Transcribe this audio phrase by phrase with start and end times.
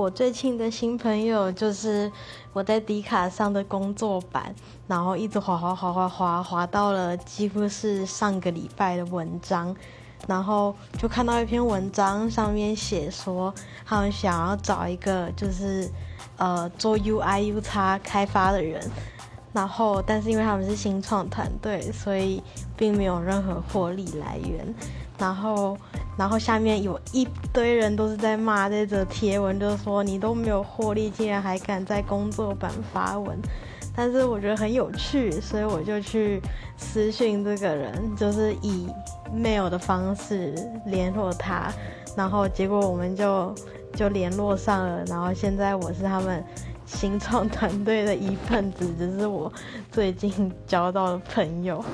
[0.00, 2.10] 我最近的新朋友就是
[2.54, 4.54] 我在迪卡上的工作版，
[4.86, 9.76] 然后一直滑滑滑滑滑滑到了几乎是上个礼拜的文章，
[10.26, 13.52] 然后就看到一篇文章上面写说
[13.84, 15.86] 他们想要找一个就是
[16.38, 18.80] 呃做 UI U 叉开发的人。
[19.52, 22.40] 然后，但是因为他们是新创团队，所以
[22.76, 24.72] 并没有任何获利来源。
[25.18, 25.76] 然后，
[26.20, 33.38] 然后下面有一堆人都是在骂这则贴文，就是说你都没有获利，竟然还敢在工作版发文。
[33.96, 36.38] 但是我觉得很有趣，所以我就去
[36.76, 38.86] 私讯这个人，就是以
[39.34, 40.54] mail 的方式
[40.84, 41.72] 联络他。
[42.14, 43.54] 然后结果我们就
[43.94, 45.02] 就联络上了。
[45.06, 46.44] 然后现在我是他们。
[46.92, 49.50] 新创团队的一份子，只是我
[49.92, 51.84] 最近交到的朋友。